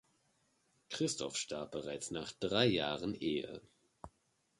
Christoph 0.89 1.37
starb 1.37 1.73
bereits 1.73 2.09
nach 2.09 2.31
drei 2.31 2.65
Jahren 2.65 3.13
Ehe. 3.13 3.61